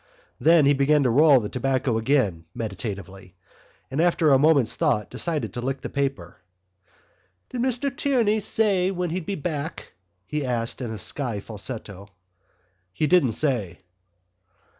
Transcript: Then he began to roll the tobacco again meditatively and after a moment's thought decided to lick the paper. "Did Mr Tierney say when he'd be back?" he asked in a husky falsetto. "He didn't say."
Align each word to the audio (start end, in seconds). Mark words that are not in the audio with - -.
Then 0.39 0.65
he 0.65 0.73
began 0.73 1.03
to 1.03 1.11
roll 1.11 1.39
the 1.39 1.47
tobacco 1.47 1.99
again 1.99 2.45
meditatively 2.55 3.35
and 3.91 4.01
after 4.01 4.31
a 4.31 4.39
moment's 4.39 4.75
thought 4.75 5.11
decided 5.11 5.53
to 5.53 5.61
lick 5.61 5.81
the 5.81 5.89
paper. 5.91 6.37
"Did 7.49 7.61
Mr 7.61 7.95
Tierney 7.95 8.39
say 8.39 8.89
when 8.89 9.11
he'd 9.11 9.27
be 9.27 9.35
back?" 9.35 9.91
he 10.25 10.43
asked 10.43 10.81
in 10.81 10.87
a 10.87 10.93
husky 10.93 11.39
falsetto. 11.39 12.09
"He 12.91 13.05
didn't 13.05 13.33
say." 13.33 13.77